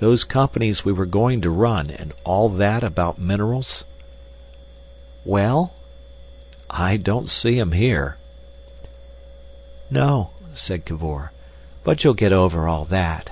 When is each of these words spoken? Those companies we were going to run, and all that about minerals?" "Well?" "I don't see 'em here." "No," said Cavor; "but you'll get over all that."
Those 0.00 0.24
companies 0.24 0.84
we 0.84 0.90
were 0.90 1.06
going 1.06 1.40
to 1.42 1.48
run, 1.50 1.90
and 1.90 2.12
all 2.24 2.48
that 2.48 2.82
about 2.82 3.20
minerals?" 3.20 3.84
"Well?" 5.24 5.74
"I 6.68 6.96
don't 6.96 7.28
see 7.28 7.60
'em 7.60 7.70
here." 7.70 8.16
"No," 9.88 10.30
said 10.54 10.84
Cavor; 10.84 11.30
"but 11.84 12.02
you'll 12.02 12.14
get 12.14 12.32
over 12.32 12.66
all 12.66 12.84
that." 12.86 13.30